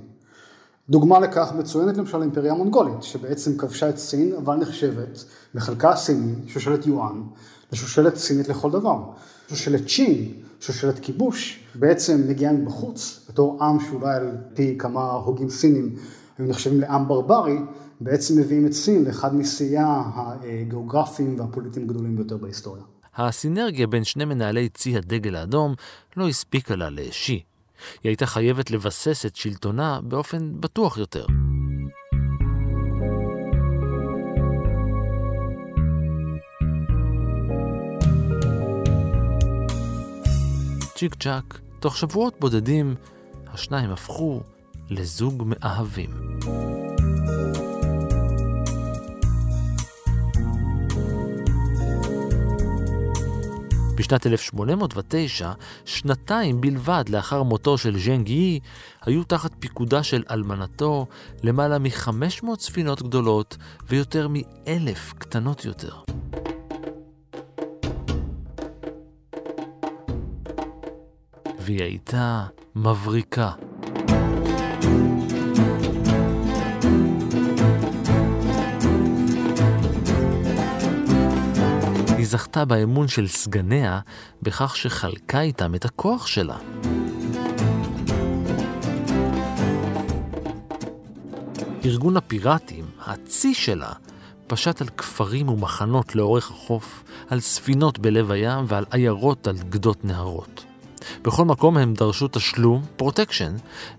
[0.89, 5.23] דוגמה לכך מצוינת למשל האימפריה המונגולית, שבעצם כבשה את סין, אבל נחשבת
[5.55, 7.21] בחלקה הסיני, שושלת יואן,
[7.71, 8.99] לשושלת סינית לכל דבר.
[9.49, 15.95] שושלת צ'ין, שושלת כיבוש, בעצם מגיעה מבחוץ, בתור עם שאולי על פי כמה הוגים סינים
[16.37, 17.57] היו נחשבים לעם ברברי,
[18.03, 19.77] בעצם מביאים את סין לאחד משיאי
[20.61, 22.83] הגיאוגרפיים והפוליטיים הגדולים ביותר בהיסטוריה.
[23.15, 25.73] הסינרגיה בין שני מנהלי צי הדגל האדום
[26.17, 27.31] לא הספיקה לה לשי.
[28.03, 31.25] היא הייתה חייבת לבסס את שלטונה באופן בטוח יותר.
[40.95, 42.95] צ'יק צ'אק, תוך שבועות בודדים,
[43.53, 44.41] השניים הפכו
[44.89, 46.09] לזוג מאהבים.
[54.01, 55.51] בשנת 1809,
[55.85, 58.59] שנתיים בלבד לאחר מותו של ז'נג יי,
[59.01, 61.07] היו תחת פיקודה של אלמנתו
[61.43, 63.57] למעלה מ-500 ספינות גדולות
[63.89, 65.95] ויותר מאלף קטנות יותר.
[71.59, 73.51] והיא הייתה מבריקה.
[82.31, 83.99] זכתה באמון של סגניה
[84.41, 86.57] בכך שחלקה איתם את הכוח שלה.
[91.85, 93.91] ארגון הפיראטים, הצי שלה,
[94.47, 100.65] פשט על כפרים ומחנות לאורך החוף, על ספינות בלב הים ועל עיירות על גדות נהרות.
[101.21, 103.55] בכל מקום הם דרשו תשלום, protection,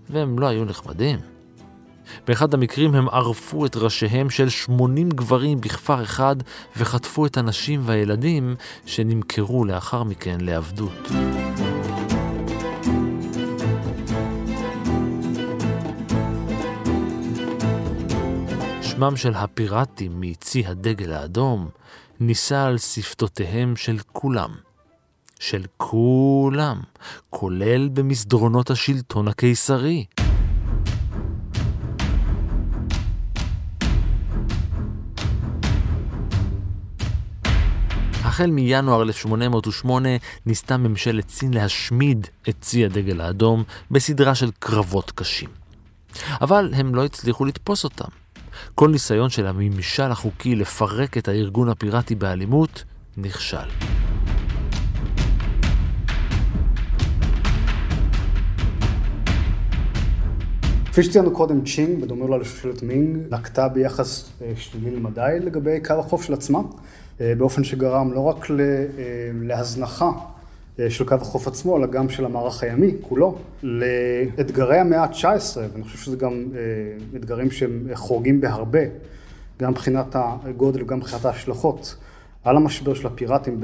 [0.09, 1.32] והם לא היו נחמדים.
[2.27, 6.35] באחד המקרים הם ערפו את ראשיהם של 80 גברים בכפר אחד
[6.77, 11.09] וחטפו את הנשים והילדים שנמכרו לאחר מכן לעבדות.
[18.81, 21.69] שמם של הפיראטים מצי הדגל האדום
[22.19, 24.49] נישא על שפתותיהם של כולם.
[25.39, 26.81] של כולם,
[27.29, 30.05] כולל במסדרונות השלטון הקיסרי.
[38.33, 40.09] החל מינואר 1808
[40.45, 45.49] ניסתה ממשלת סין להשמיד את צי הדגל האדום בסדרה של קרבות קשים.
[46.41, 48.07] אבל הם לא הצליחו לתפוס אותם.
[48.75, 52.83] כל ניסיון של הממשל החוקי לפרק את הארגון הפיראטי באלימות
[53.17, 53.69] נכשל.
[60.85, 65.93] כפי שציינו קודם, צ'ינג, בדומה לה לשושלת מינג, נקטה ביחס אה, שלילי למדי לגבי קו
[65.93, 66.59] החוף של עצמה,
[67.37, 68.55] באופן שגרם לא רק אה,
[69.41, 70.11] להזנחה
[70.89, 75.97] של קו החוף עצמו, אלא גם של המערך הימי כולו, לאתגרי המאה ה-19, ואני חושב
[75.97, 76.45] שזה גם
[77.15, 78.79] אתגרים שהם חורגים בהרבה,
[79.61, 81.95] גם מבחינת הגודל וגם מבחינת ההשלכות.
[82.43, 83.59] על המשבר של הפיראטים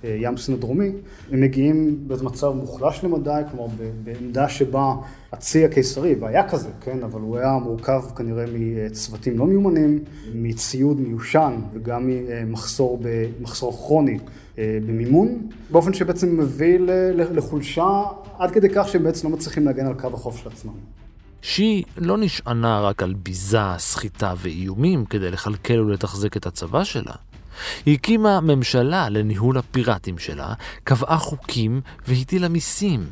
[0.00, 0.90] בים סין הדרומי,
[1.32, 3.66] הם מגיעים באיזה מצב מוחלש למדי, כלומר
[4.04, 4.94] בעמדה שבה
[5.32, 8.44] הצי הקיסרי, והיה כזה, כן, אבל הוא היה מורכב כנראה
[8.90, 9.98] מצוותים לא מיומנים,
[10.34, 13.00] מציוד מיושן וגם ממחסור
[13.40, 14.18] מחסור כרוני
[14.58, 16.78] אה, במימון, באופן שבעצם מביא
[17.12, 18.02] לחולשה
[18.38, 20.72] עד כדי כך שהם בעצם לא מצליחים להגן על קו החוף של עצמם.
[21.42, 27.12] שי לא נשענה רק על ביזה, סחיטה ואיומים כדי לכלכל ולתחזק את הצבא שלה.
[27.86, 30.52] היא הקימה ממשלה לניהול הפיראטים שלה,
[30.84, 33.06] קבעה חוקים והטילה מיסים.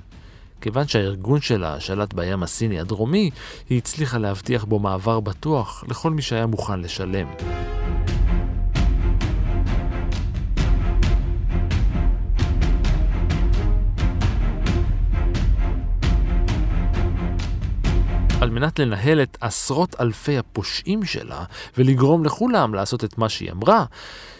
[0.60, 3.30] כיוון שהארגון שלה שלט בים הסיני הדרומי,
[3.70, 7.26] היא הצליחה להבטיח בו מעבר בטוח לכל מי שהיה מוכן לשלם.
[18.40, 21.44] על מנת לנהל את עשרות אלפי הפושעים שלה
[21.78, 23.84] ולגרום לכולם לעשות את מה שהיא אמרה,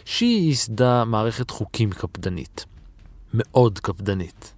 [0.05, 2.65] שהיא ייסדה מערכת חוקים קפדנית.
[3.35, 4.53] מאוד קפדנית.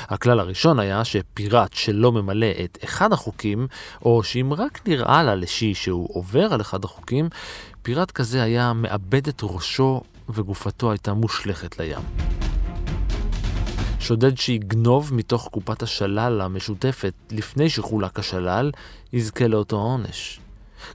[0.00, 3.66] הכלל הראשון היה שפיראט שלא ממלא את אחד החוקים,
[4.04, 7.28] או שאם רק נראה לה לשי שהוא עובר על אחד החוקים,
[7.82, 12.27] פיראט כזה היה מאבד את ראשו וגופתו הייתה מושלכת לים.
[14.08, 18.70] שודד שיגנוב מתוך קופת השלל המשותפת לפני שחולק השלל,
[19.12, 20.40] יזכה לאותו עונש.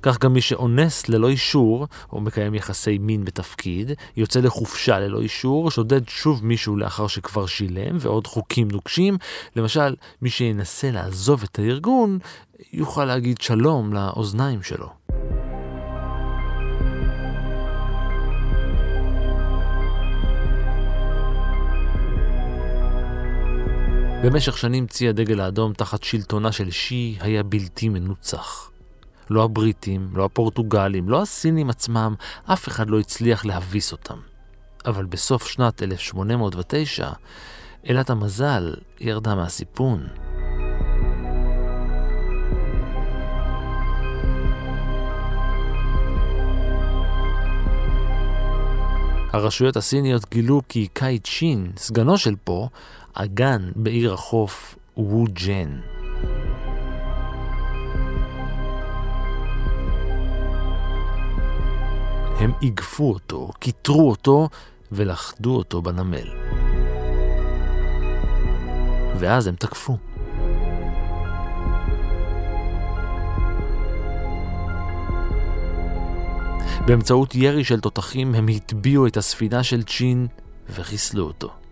[0.01, 5.71] כך גם מי שאונס ללא אישור, או מקיים יחסי מין בתפקיד, יוצא לחופשה ללא אישור,
[5.71, 9.17] שודד שוב מישהו לאחר שכבר שילם, ועוד חוקים נוקשים.
[9.55, 12.19] למשל, מי שינסה לעזוב את הארגון,
[12.73, 14.89] יוכל להגיד שלום לאוזניים שלו.
[24.23, 28.71] במשך שנים צי הדגל האדום תחת שלטונה של שי היה בלתי מנוצח.
[29.29, 34.17] לא הבריטים, לא הפורטוגלים, לא הסינים עצמם, אף אחד לא הצליח להביס אותם.
[34.85, 37.11] אבל בסוף שנת 1809,
[37.89, 40.07] אלת המזל ירדה מהסיפון.
[49.33, 52.69] הרשויות הסיניות גילו כי קאי צ'ין, סגנו של פה,
[53.13, 55.79] אגן בעיר החוף וו ג'ן.
[62.39, 64.49] הם איגפו אותו, כיתרו אותו
[64.91, 66.27] ולכדו אותו בנמל.
[69.19, 69.97] ואז הם תקפו.
[76.85, 80.27] באמצעות ירי של תותחים הם הטביעו את הספינה של צ'ין
[80.69, 81.62] וחיסלו אותו.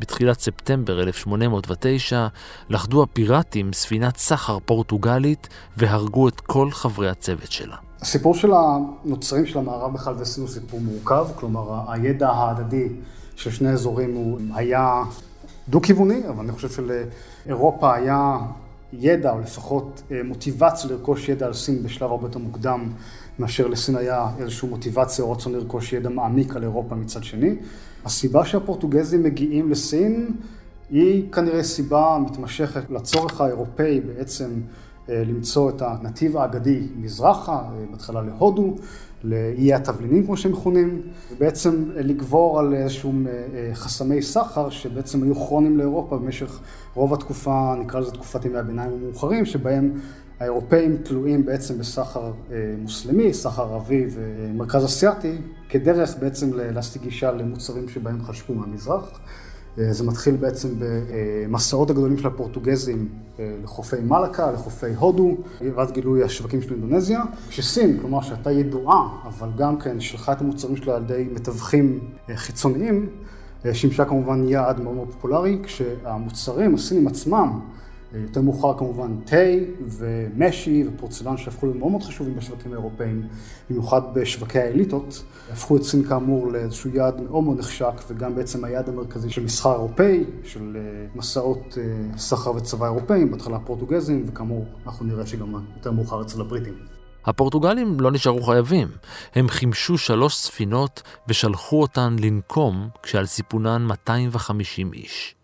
[0.00, 2.26] בתחילת ספטמבר 1809
[2.68, 7.76] לכדו הפיראטים ספינת סחר פורטוגלית והרגו את כל חברי הצוות שלה.
[8.00, 12.88] הסיפור של הנוצרים של המערב בכלל זה הוא סיפור מורכב, כלומר הידע ההדדי
[13.36, 15.02] של שני אזורים הוא היה
[15.68, 18.38] דו-כיווני, אבל אני חושב שלאירופה היה
[18.92, 22.88] ידע, או לפחות אה, מוטיבציה לרכוש ידע על סין בשלב הרבה יותר מוקדם,
[23.38, 27.56] מאשר לסין היה איזושהי מוטיבציה או רצון לרכוש ידע מעמיק על אירופה מצד שני.
[28.04, 30.30] הסיבה שהפורטוגזים מגיעים לסין
[30.90, 34.50] היא כנראה סיבה מתמשכת לצורך האירופאי בעצם
[35.08, 38.74] אה, למצוא את הנתיב האגדי מזרחה, אה, בהתחלה להודו,
[39.24, 43.26] לאיי התבלינים כמו שהם מכונים, ובעצם לגבור על איזשהם
[43.74, 46.60] חסמי סחר שבעצם היו כרוניים לאירופה במשך
[46.94, 49.92] רוב התקופה, נקרא לזה תקופת ימי הביניים המאוחרים, שבהם
[50.44, 52.32] האירופאים תלויים בעצם בסחר
[52.78, 55.36] מוסלמי, סחר ערבי ומרכז אסיאתי,
[55.68, 59.20] כדרך בעצם להשיג גישה למוצרים שבהם חשבו מהמזרח.
[59.76, 65.36] זה מתחיל בעצם במסעות הגדולים של הפורטוגזים לחופי מלאקה, לחופי הודו,
[65.74, 67.22] ועד גילוי השווקים של אינדונזיה.
[67.50, 72.00] שסין, כלומר שהייתה ידועה, אבל גם כן שלחה את המוצרים שלה על ידי מתווכים
[72.34, 73.08] חיצוניים,
[73.72, 77.60] שימשה כמובן יעד מאוד מאוד פופולרי, כשהמוצרים, הסינים עצמם,
[78.22, 79.36] יותר מאוחר כמובן תה
[79.80, 83.22] ומשי ופורצלן שהפכו להיות מאוד חשובים בשווקים האירופאים,
[83.70, 88.88] במיוחד בשווקי האליטות, הפכו את סין כאמור לאיזשהו יעד מאוד מאוד נחשק וגם בעצם היעד
[88.88, 90.76] המרכזי של מסחר אירופאי, של
[91.14, 91.78] מסעות
[92.16, 96.74] סחר וצבא אירופאים, בהתחלה פורטוגזים וכאמור אנחנו נראה שגם יותר מאוחר אצל הבריטים.
[97.26, 98.88] הפורטוגלים לא נשארו חייבים.
[99.34, 105.34] הם חימשו שלוש ספינות ושלחו אותן לנקום כשעל סיפונן 250 איש.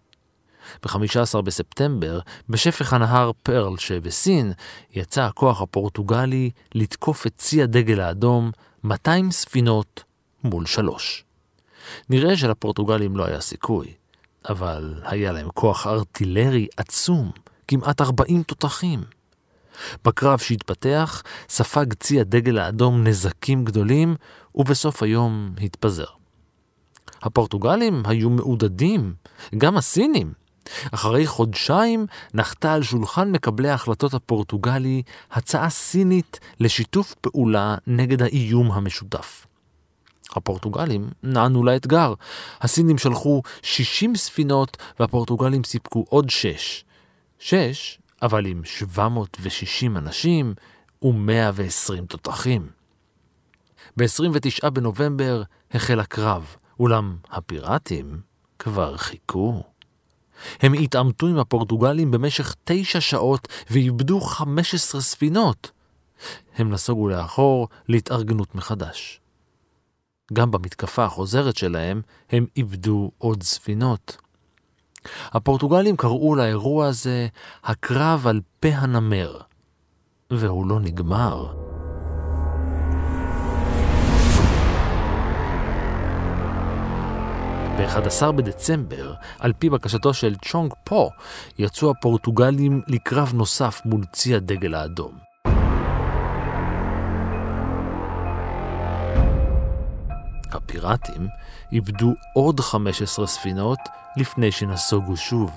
[0.83, 4.52] ב-15 בספטמבר, בשפך הנהר פרל שבסין,
[4.94, 8.50] יצא הכוח הפורטוגלי לתקוף את צי הדגל האדום
[8.85, 10.04] 200 ספינות
[10.44, 11.24] מול שלוש.
[12.11, 13.94] נראה שלפורטוגלים לא היה סיכוי,
[14.48, 17.30] אבל היה להם כוח ארטילרי עצום,
[17.68, 19.00] כמעט 40 תותחים.
[20.04, 24.16] בקרב שהתפתח, ספג צי הדגל האדום נזקים גדולים,
[24.54, 26.04] ובסוף היום התפזר.
[27.22, 29.14] הפורטוגלים היו מעודדים,
[29.59, 30.33] גם הסינים,
[30.92, 39.46] אחרי חודשיים נחתה על שולחן מקבלי ההחלטות הפורטוגלי הצעה סינית לשיתוף פעולה נגד האיום המשותף.
[40.36, 42.14] הפורטוגלים נענו לאתגר.
[42.60, 46.84] הסינים שלחו 60 ספינות והפורטוגלים סיפקו עוד 6.
[47.38, 50.54] 6, אבל עם 760 אנשים
[51.02, 52.66] ו-120 תותחים.
[53.96, 55.42] ב-29 בנובמבר
[55.74, 58.20] החל הקרב, אולם הפיראטים
[58.58, 59.62] כבר חיכו.
[60.61, 65.70] הם התעמתו עם הפורטוגלים במשך תשע שעות ואיבדו 15 ספינות.
[66.57, 69.20] הם נסוגו לאחור להתארגנות מחדש.
[70.33, 74.16] גם במתקפה החוזרת שלהם הם איבדו עוד ספינות.
[75.33, 77.29] הפורטוגלים קראו לאירוע הזה
[77.64, 79.40] הקרב על פה הנמר,
[80.31, 81.53] והוא לא נגמר.
[87.80, 91.10] ב-11 בדצמבר, על פי בקשתו של צ'ונג פו,
[91.58, 95.12] יצאו הפורטוגלים לקרב נוסף מול צי הדגל האדום.
[100.52, 101.28] הפיראטים
[101.72, 103.78] איבדו עוד 15 ספינות
[104.16, 105.50] לפני שנסוגו שוב.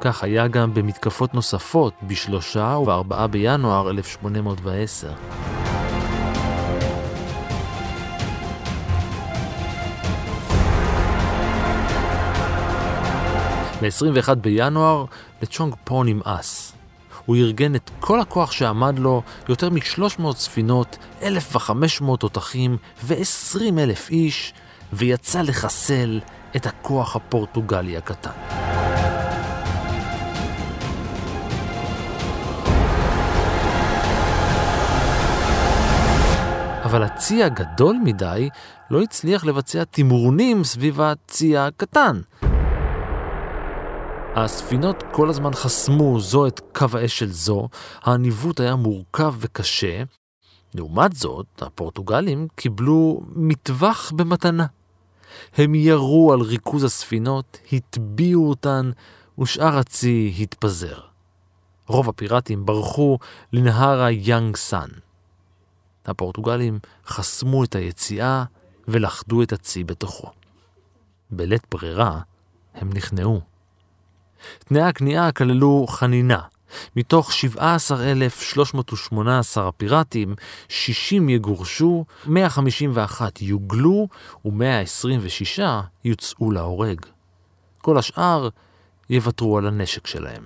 [0.00, 5.12] כך היה גם במתקפות נוספות בשלושה ובארבעה בינואר 1810.
[13.82, 15.04] ב-21 בינואר
[15.42, 16.72] לצ'ונג פו נמאס.
[17.26, 24.54] הוא ארגן את כל הכוח שעמד לו, יותר מ-300 ספינות, 1,500 תותחים ו-20 אלף איש,
[24.92, 26.20] ויצא לחסל
[26.56, 28.30] את הכוח הפורטוגלי הקטן.
[36.84, 38.48] אבל הצי הגדול מדי
[38.90, 42.20] לא הצליח לבצע תמרונים סביב הצי הקטן.
[44.34, 47.68] הספינות כל הזמן חסמו זו את קו האש של זו,
[48.02, 50.02] הניווט היה מורכב וקשה.
[50.74, 54.66] לעומת זאת, הפורטוגלים קיבלו מטווח במתנה.
[55.56, 58.90] הם ירו על ריכוז הספינות, הטביעו אותן,
[59.38, 61.00] ושאר הצי התפזר.
[61.86, 63.18] רוב הפיראטים ברחו
[63.52, 64.88] לנהר היאנג סאן.
[66.06, 68.44] הפורטוגלים חסמו את היציאה
[68.88, 70.30] ולכדו את הצי בתוכו.
[71.30, 72.20] בלית ברירה,
[72.74, 73.49] הם נכנעו.
[74.64, 76.40] תנאי הכניעה כללו חנינה.
[76.96, 80.34] מתוך 17,318 הפיראטים,
[80.68, 84.08] 60 יגורשו, 151 יוגלו
[84.44, 85.62] ו-126
[86.04, 87.00] יוצאו להורג.
[87.78, 88.48] כל השאר
[89.10, 90.44] יוותרו על הנשק שלהם.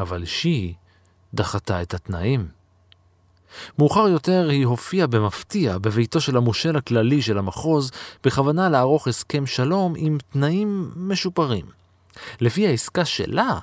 [0.00, 0.74] אבל שי
[1.34, 2.48] דחתה את התנאים.
[3.78, 7.90] מאוחר יותר היא הופיעה במפתיע בביתו של המושל הכללי של המחוז
[8.24, 11.81] בכוונה לערוך הסכם שלום עם תנאים משופרים.
[12.40, 13.58] לפי העסקה שלה,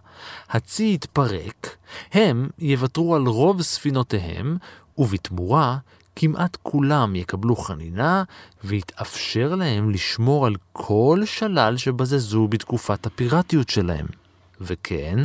[0.50, 1.76] הצי יתפרק,
[2.12, 4.58] הם יוותרו על רוב ספינותיהם,
[4.98, 5.78] ובתמורה
[6.16, 8.24] כמעט כולם יקבלו חנינה,
[8.64, 14.06] ויתאפשר להם לשמור על כל שלל שבזזו בתקופת הפיראטיות שלהם.
[14.62, 15.18] וכן,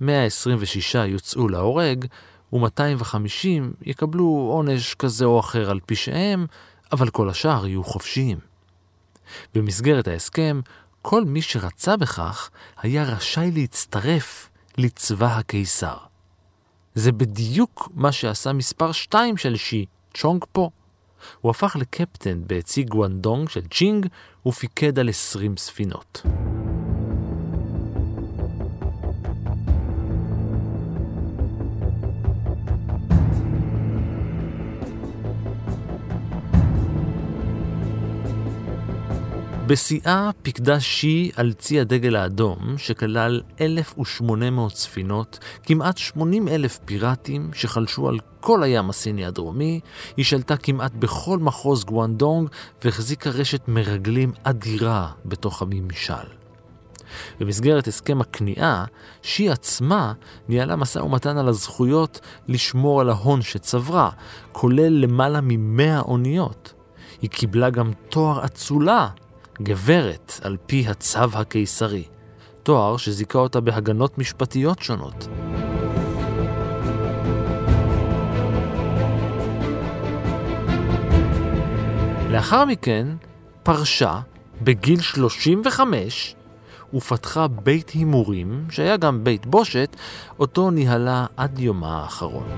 [0.00, 2.06] 126 יוצאו להורג,
[2.52, 6.46] ו-250 יקבלו עונש כזה או אחר על פשעיהם,
[6.92, 8.38] אבל כל השאר יהיו חופשיים.
[9.54, 10.60] במסגרת ההסכם,
[11.02, 15.96] כל מי שרצה בכך היה רשאי להצטרף לצבא הקיסר.
[16.94, 20.70] זה בדיוק מה שעשה מספר 2 של שי, צ'ונג פו.
[21.40, 24.06] הוא הפך לקפטן בצי גואנדונג של צ'ינג
[24.46, 26.22] ופיקד על 20 ספינות.
[39.68, 48.08] בשיאה פיקדה שי על צי הדגל האדום, שכלל 1,800 ספינות, כמעט 80 אלף פיראטים שחלשו
[48.08, 49.80] על כל הים הסיני הדרומי,
[50.16, 52.48] היא שלטה כמעט בכל מחוז גואנדונג
[52.84, 56.28] והחזיקה רשת מרגלים אדירה בתוך הממשל.
[57.40, 58.84] במסגרת הסכם הכניעה,
[59.22, 60.12] שי עצמה
[60.48, 64.10] ניהלה משא ומתן על הזכויות לשמור על ההון שצברה,
[64.52, 66.72] כולל למעלה ממאה אוניות.
[67.22, 69.08] היא קיבלה גם תואר אצולה
[69.62, 72.04] גברת על פי הצו הקיסרי,
[72.62, 75.28] תואר שזיכה אותה בהגנות משפטיות שונות.
[82.30, 83.06] לאחר מכן
[83.62, 84.20] פרשה
[84.62, 86.34] בגיל 35
[86.94, 89.96] ופתחה בית הימורים, שהיה גם בית בושת,
[90.38, 92.48] אותו ניהלה עד יומה האחרון.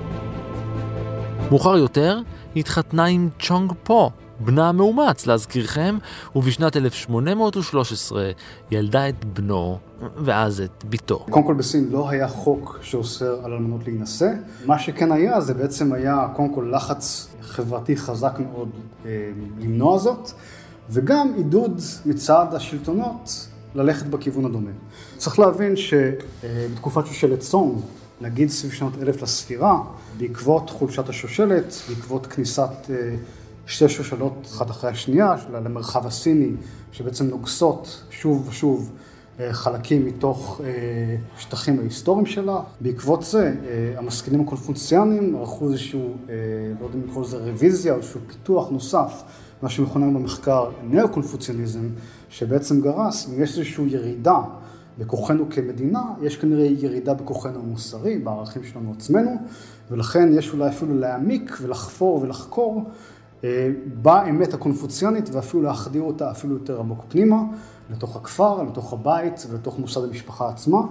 [1.49, 2.19] מאוחר יותר
[2.55, 4.11] התחתנה עם צ'ונג פו,
[4.45, 5.97] בנה המאומץ, להזכירכם,
[6.35, 8.31] ובשנת 1813
[8.71, 9.77] ילדה את בנו,
[10.17, 11.19] ואז את בתו.
[11.29, 14.29] קודם כל בסין לא היה חוק שאוסר על אלמנות להינשא.
[14.65, 18.69] מה שכן היה, זה בעצם היה קודם כל לחץ חברתי חזק מאוד
[19.05, 20.31] אה, למנוע זאת,
[20.89, 24.71] וגם עידוד מצד השלטונות ללכת בכיוון הדומה.
[25.17, 27.79] צריך להבין שבתקופת שושלת סונג,
[28.21, 29.79] נגיד סביב שנות אלף לספירה,
[30.17, 33.15] בעקבות חולשת השושלת, בעקבות כניסת אה,
[33.65, 36.51] שתי שושלות אחת אחרי השנייה למרחב הסיני,
[36.91, 38.91] שבעצם נוגסות שוב ושוב
[39.39, 40.69] אה, חלקים מתוך אה,
[41.37, 42.61] שטחים ההיסטוריים שלה.
[42.81, 46.15] בעקבות זה, אה, המשכילים הקונפונציאנים ערכו איזשהו,
[46.79, 49.23] לא יודע אם לקרוא לזה רוויזיה, או איזשהו פיתוח נוסף,
[49.61, 51.89] מה שמכונה במחקר נאו-קונפוציאניזם,
[52.29, 54.39] שבעצם גרס, אם יש איזושהי ירידה
[54.97, 59.31] בכוחנו כמדינה, יש כנראה ירידה בכוחנו המוסרי, בערכים שלנו עצמנו,
[59.91, 62.83] ולכן יש אולי אפילו להעמיק ולחפור ולחקור
[64.01, 67.41] באמת הקונפוציאנית ואפילו להחדיר אותה אפילו יותר עמוק פנימה,
[67.89, 70.81] לתוך הכפר, לתוך הבית ולתוך מוסד המשפחה עצמה.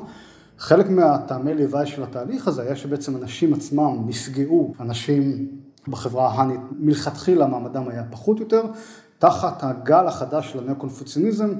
[0.59, 5.49] חלק מהטעמי לוואי של התהליך הזה היה שבעצם אנשים עצמם נפגעו, אנשים
[5.89, 8.63] בחברה ההאנית מלכתחילה מעמדם היה פחות יותר,
[9.19, 11.55] תחת הגל החדש של הנאו-קונפוציוניזם,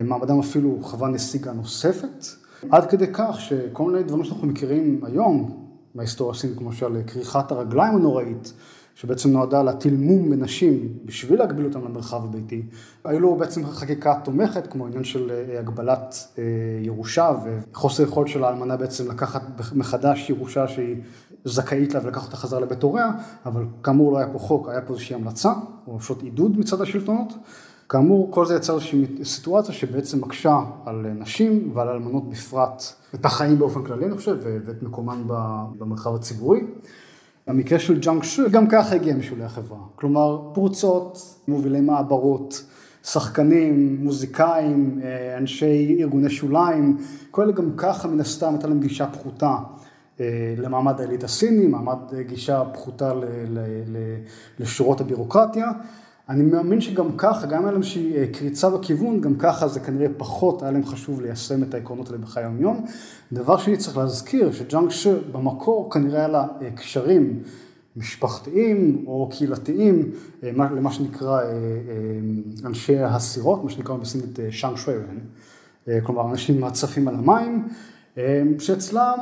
[0.00, 2.26] מעמדם אפילו חווה נסיגה נוספת,
[2.70, 7.96] עד כדי כך שכל מיני דברים שאנחנו מכירים היום מההיסטוריה הסינית, כמו של כריכת הרגליים
[7.96, 8.52] הנוראית,
[8.96, 12.62] שבעצם נועדה להטיל מום בנשים בשביל להגביל אותם למרחב הביתי.
[13.04, 16.42] היו לו בעצם חקיקה תומכת, כמו עניין של אה, הגבלת אה,
[16.82, 19.42] ירושה וחוסר יכולת של האלמנה בעצם לקחת
[19.74, 20.96] מחדש ירושה שהיא
[21.44, 23.10] זכאית לה ולקחת אותה חזרה לבית הוריה,
[23.46, 25.52] אבל כאמור לא היה פה חוק, היה פה איזושהי המלצה,
[25.86, 27.32] או פשוט עידוד מצד השלטונות.
[27.88, 32.82] כאמור, כל זה יצר איזושהי סיטואציה שבעצם מקשה על נשים ועל אלמנות בפרט
[33.14, 35.22] את החיים באופן כללי, אני חושב, ואת מקומן
[35.78, 36.60] במרחב הציבורי.
[37.46, 39.78] המקרה של ג'אנג שו גם ככה הגיע משולי החברה.
[39.94, 42.64] כלומר, פרוצות, מובילי מעברות,
[43.04, 46.96] שחקנים, מוזיקאים, אה, אנשי ארגוני שוליים,
[47.30, 49.56] כל אלה גם ככה מן הסתם הייתה להם גישה פחותה
[50.20, 53.12] אה, למעמד העילית הסיני, מעמד אה, גישה פחותה
[54.58, 55.70] לשורות הבירוקרטיה.
[56.28, 60.06] אני מאמין שגם ככה, גם היה להם איזושהי אה, קריצה בכיוון, גם ככה זה כנראה
[60.16, 62.84] פחות היה להם חשוב ליישם את העקרונות האלה בחיי היום-יום.
[63.32, 67.42] דבר שני, צריך להזכיר שג'אנג ש במקור כנראה היה לה אה, קשרים
[67.96, 70.10] משפחתיים או קהילתיים,
[70.42, 71.40] אה, למה שנקרא
[72.64, 75.18] אנשי הסירות, מה שנקרא בסינית שאנג שוורן,
[76.02, 77.68] כלומר אנשים מהצפים על המים,
[78.58, 79.18] שאצלם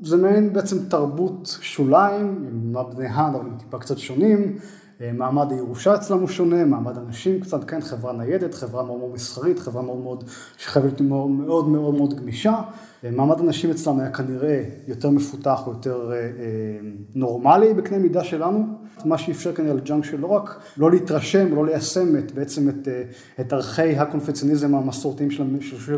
[0.00, 4.58] זה מעין בעצם תרבות שוליים, עם בני האן, אבל עם טיפה קצת שונים.
[5.00, 9.10] אה, מעמד הירושה אצלם הוא שונה, מעמד הנשים קצת, כן, חברה ניידת, חברה מאוד מאוד
[9.12, 10.24] מסחרית, חברה מאוד מאוד,
[10.58, 12.60] שחייבת להיות מאוד מאוד מאוד גמישה.
[13.04, 16.18] אה, מעמד הנשים אצלם היה כנראה יותר מפותח או יותר אה,
[17.14, 22.16] נורמלי בקנה מידה שלנו, מה שאפשר כנראה לג'אנג שה לא רק לא להתרשם, לא ליישם
[22.18, 22.88] את, בעצם את,
[23.40, 25.44] את ערכי הקונפוציאניזם המסורתיים של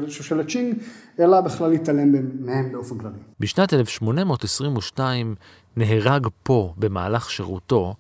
[0.09, 0.77] שושלת צ'ינג,
[1.21, 3.19] אלא בכלל להתעלם מהם באופן כללי.
[3.41, 5.35] בשנת 1822
[5.77, 7.95] נהרג פה במהלך שירותו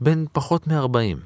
[0.00, 1.18] בן פחות מ-40.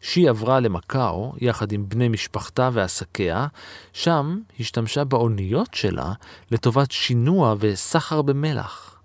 [0.00, 3.46] שי עברה למקאו יחד עם בני משפחתה ועסקיה,
[3.92, 6.12] שם השתמשה באוניות שלה
[6.50, 9.00] לטובת שינוע וסחר במלח.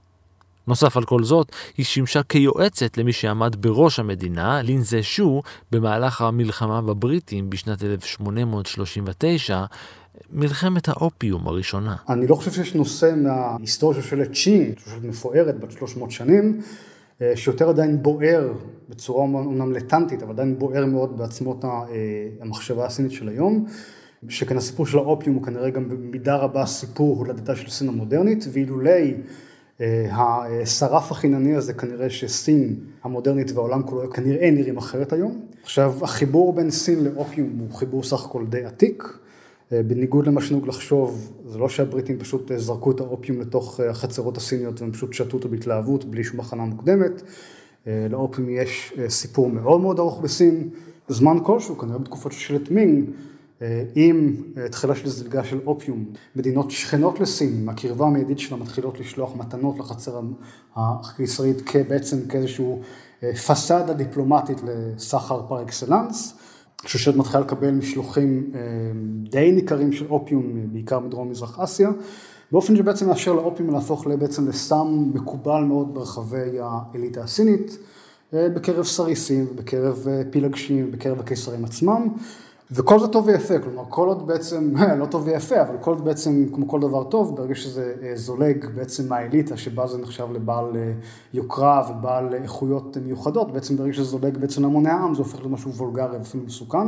[0.67, 5.41] נוסף על כל זאת, היא שימשה כיועצת למי שעמד בראש המדינה, לינזה שו,
[5.71, 9.65] במהלך המלחמה בבריטים בשנת 1839,
[10.31, 11.95] מלחמת האופיום הראשונה.
[12.09, 16.61] אני לא חושב שיש נושא מההיסטוריה של שושלת מפוארת בת 300 שנים,
[17.35, 18.53] שיותר עדיין בוער
[18.89, 21.69] בצורה אומנם לטנטית, אבל עדיין בוער מאוד בעצמות אה,
[22.41, 23.65] המחשבה הסינית של היום.
[24.29, 29.13] שכן הסיפור של האופיום הוא כנראה גם במידה רבה סיפור הולדתה של סין המודרנית, ואילולי
[29.81, 35.41] אה, השרף החינני הזה כנראה שסין המודרנית והעולם כולו כנראה נראים אחרת היום.
[35.63, 39.22] עכשיו, החיבור בין סין לאופיום הוא חיבור סך הכל די עתיק.
[39.73, 43.89] אה, בניגוד למה שנהוג לחשוב, זה לא שהבריטים פשוט אה, זרקו את האופיום לתוך אה,
[43.89, 47.21] החצרות הסיניות והם פשוט שתו אותו בהתלהבות בלי שום הכנה מוקדמת.
[48.09, 50.69] לאופיום יש סיפור מאוד מאוד ארוך בסין,
[51.07, 53.09] זמן כלשהו, כנראה בתקופות של שלט מינג,
[53.95, 54.35] עם
[54.71, 56.05] תחילה של זלגה של אופיום,
[56.35, 60.21] מדינות שכנות לסין, מהקרבה המיידית שלה מתחילות לשלוח מתנות לחצר
[60.75, 62.81] הקיסרית בעצם כאיזשהו
[63.47, 66.37] פסאדה דיפלומטית לסחר פר אקסלנס.
[66.85, 68.59] שושלת מתחילה לקבל משלוחים אה,
[69.29, 71.89] די ניכרים של אופיום, בעיקר מדרום מזרח אסיה,
[72.51, 77.77] באופן שבעצם מאפשר לאופיום להפוך בעצם לסם מקובל מאוד ברחבי האליטה הסינית,
[78.33, 82.07] אה, בקרב סריסים, בקרב אה, פילגשים, בקרב הקיסרים עצמם.
[82.75, 86.45] וכל זה טוב ויפה, כלומר כל עוד בעצם, לא טוב ויפה, אבל כל עוד בעצם,
[86.53, 90.91] כמו כל דבר טוב, ברגע שזה אה, זולג בעצם מהאליטה, שבה זה נחשב לבעל אה,
[91.33, 96.17] יוקרה ובעל איכויות מיוחדות, בעצם ברגע שזה זולג בעצם להמוני העם, זה הופך למשהו וולגרי
[96.17, 96.87] ואפילו מסוכן.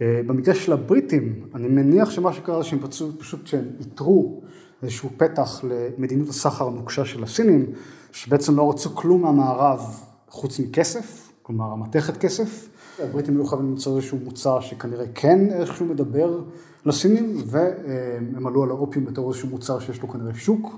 [0.00, 4.40] אה, במקרה של הבריטים, אני מניח שמה שקרה זה שהם פשוט, פשוט שהם איתרו
[4.82, 7.66] איזשהו פתח למדיניות הסחר הנוקשה של הסינים,
[8.12, 9.80] שבעצם לא רצו כלום מהמערב
[10.28, 12.68] חוץ מכסף, כלומר המתכת כסף.
[13.02, 16.40] הבריטים היו חייבים למצוא איזשהו מוצר שכנראה כן איכשהו מדבר
[16.86, 20.74] לסינים, והם עלו על האופיום בתור איזשהו מוצר שיש לו כנראה שוק,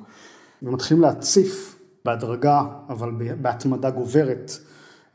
[0.62, 3.10] ומתחילים להציף בהדרגה, אבל
[3.42, 4.52] בהתמדה גוברת,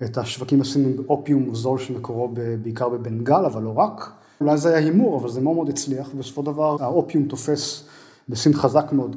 [0.04, 4.12] את השווקים הסינים באופיום זול שמקורו בעיקר בבנגל, אבל לא רק.
[4.42, 7.84] אולי זה היה הימור, אבל זה מאוד מאוד הצליח, ובסופו דבר האופיום תופס
[8.30, 9.16] בסין חזק מאוד,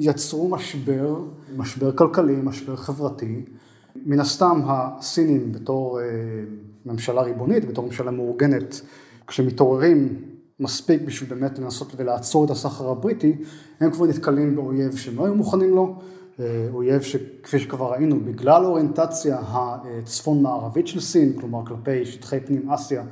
[0.00, 1.16] ויצרו משבר,
[1.56, 3.44] משבר כלכלי, משבר חברתי.
[4.04, 6.04] מן הסתם הסינים בתור אה,
[6.86, 8.80] ממשלה ריבונית, בתור ממשלה מאורגנת,
[9.26, 10.22] כשמתעוררים
[10.60, 13.36] מספיק בשביל באמת לנסות ולעצור את הסחר הבריטי,
[13.80, 15.98] הם כבר נתקלים באויב שהם לא היו מוכנים לו,
[16.40, 22.70] אה, אויב שכפי שכבר ראינו, בגלל האוריינטציה הצפון מערבית של סין, כלומר כלפי שטחי פנים
[22.70, 23.02] אסיה,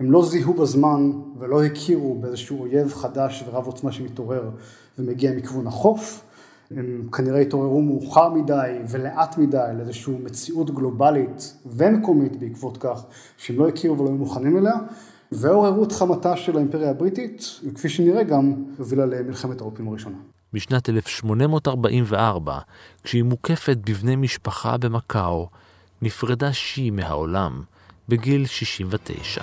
[0.00, 4.50] הם לא זיהו בזמן ולא הכירו באיזשהו אויב חדש ורב עוצמה שמתעורר
[4.98, 6.24] ומגיע מכיוון החוף.
[6.70, 13.04] הם כנראה התעוררו מאוחר מדי ולאט מדי לאיזושהי מציאות גלובלית ומקומית בעקבות כך,
[13.36, 14.74] שהם לא הכירו ולא היו מוכנים אליה,
[15.32, 20.16] ועוררו את חמתה של האימפריה הבריטית, וכפי שנראה גם הובילה למלחמת האופים הראשונה.
[20.52, 22.58] בשנת 1844,
[23.02, 25.48] כשהיא מוקפת בבני משפחה במקאו,
[26.02, 27.62] נפרדה שי מהעולם
[28.08, 29.42] בגיל 69.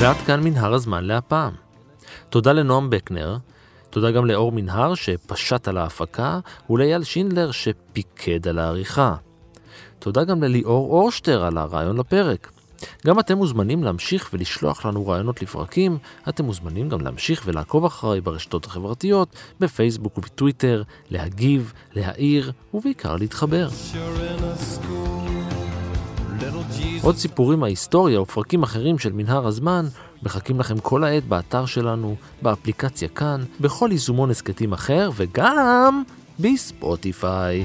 [0.00, 1.52] ועד כאן מנהר הזמן להפעם.
[2.30, 3.36] תודה לנועם בקנר,
[3.90, 6.38] תודה גם לאור מנהר שפשט על ההפקה,
[6.70, 9.14] ולאייל שינדלר שפיקד על העריכה.
[9.98, 12.50] תודה גם לליאור אורשטר על הרעיון לפרק.
[13.06, 18.66] גם אתם מוזמנים להמשיך ולשלוח לנו רעיונות לפרקים, אתם מוזמנים גם להמשיך ולעקוב אחריי ברשתות
[18.66, 19.28] החברתיות,
[19.60, 23.68] בפייסבוק ובטוויטר, להגיב, להעיר, ובעיקר להתחבר.
[27.02, 29.86] עוד סיפורים מההיסטוריה ופרקים אחרים של מנהר הזמן
[30.22, 36.02] מחכים לכם כל העת באתר שלנו, באפליקציה כאן, בכל יישומון הסכתים אחר וגם
[36.40, 37.64] בספוטיפיי.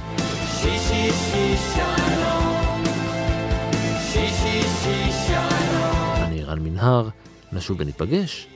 [6.15, 7.09] אני רן מנהר,
[7.53, 8.47] נשוב וניפגש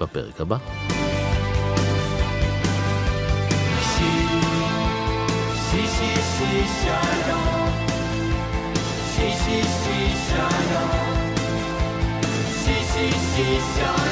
[0.00, 0.56] בפרק הבא.
[3.96, 4.40] שיר,
[5.70, 5.86] שיר,
[6.38, 7.43] שיר,
[13.36, 14.03] Notícias.